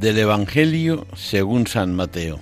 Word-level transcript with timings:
Del 0.00 0.16
Evangelio 0.16 1.08
según 1.16 1.66
San 1.66 1.92
Mateo. 1.92 2.38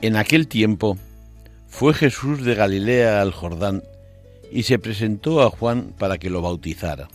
En 0.00 0.14
aquel 0.14 0.46
tiempo 0.46 0.96
fue 1.66 1.92
Jesús 1.92 2.44
de 2.44 2.54
Galilea 2.54 3.20
al 3.20 3.32
Jordán 3.32 3.82
y 4.52 4.62
se 4.62 4.78
presentó 4.78 5.42
a 5.42 5.50
Juan 5.50 5.92
para 5.98 6.18
que 6.18 6.30
lo 6.30 6.40
bautizara. 6.40 7.08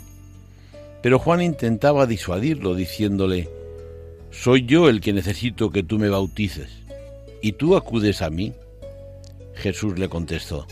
Pero 1.02 1.18
Juan 1.18 1.42
intentaba 1.42 2.06
disuadirlo 2.06 2.75
diciéndole, 2.75 3.47
Soy 4.31 4.66
yo 4.66 4.90
el 4.90 5.00
que 5.00 5.14
necesito 5.14 5.70
que 5.70 5.84
tú 5.84 5.97
me 5.97 6.09
bautices, 6.09 6.72
¿y 7.42 7.53
tú 7.53 7.78
acudes 7.78 8.22
a 8.22 8.30
mí? 8.30 8.52
Jesús 9.56 9.97
le 9.97 10.09
contestó, 10.09 10.68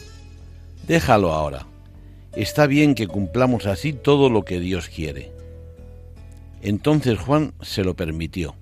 Déjalo 0.86 1.32
ahora 1.32 1.66
está 2.36 2.68
bien 2.68 2.96
que 2.96 3.08
cumplamos 3.08 3.66
así 3.66 3.94
todo 3.94 4.30
lo 4.30 4.44
que 4.44 4.60
Dios 4.60 4.90
quiere. 4.90 5.32
Entonces 6.62 7.18
Juan 7.18 7.54
se 7.62 7.84
lo 7.84 7.96
permitió. 7.96 8.56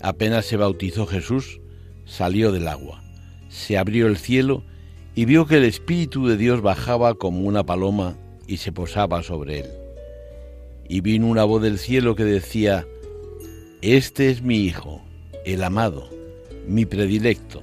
Apenas 0.00 0.46
se 0.46 0.56
bautizó 0.56 1.06
Jesús, 1.06 1.60
salió 2.04 2.52
del 2.52 2.68
agua, 2.68 3.02
se 3.48 3.78
abrió 3.78 4.06
el 4.06 4.16
cielo 4.16 4.64
y 5.14 5.24
vio 5.24 5.46
que 5.46 5.56
el 5.58 5.64
Espíritu 5.64 6.26
de 6.26 6.36
Dios 6.36 6.60
bajaba 6.62 7.14
como 7.14 7.42
una 7.42 7.64
paloma 7.64 8.16
y 8.46 8.58
se 8.58 8.72
posaba 8.72 9.22
sobre 9.22 9.60
él. 9.60 9.66
Y 10.88 11.00
vino 11.00 11.26
una 11.26 11.44
voz 11.44 11.62
del 11.62 11.78
cielo 11.78 12.14
que 12.14 12.24
decía, 12.24 12.86
Este 13.80 14.30
es 14.30 14.42
mi 14.42 14.56
Hijo, 14.56 15.02
el 15.44 15.62
amado, 15.62 16.08
mi 16.66 16.84
predilecto, 16.84 17.62